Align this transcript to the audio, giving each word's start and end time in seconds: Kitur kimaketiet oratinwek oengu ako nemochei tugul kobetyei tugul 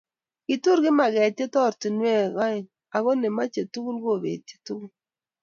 Kitur 0.45 0.77
kimaketiet 0.83 1.53
oratinwek 1.63 2.31
oengu 2.43 2.71
ako 2.95 3.09
nemochei 3.15 3.69
tugul 3.73 3.97
kobetyei 4.03 4.61
tugul 4.65 4.91